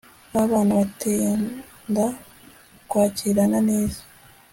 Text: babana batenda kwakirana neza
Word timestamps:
babana 0.33 0.73
batenda 0.79 2.05
kwakirana 2.89 3.59
neza 3.69 4.01